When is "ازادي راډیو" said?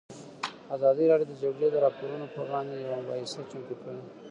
0.75-1.27